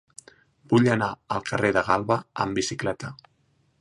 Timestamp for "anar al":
0.93-1.45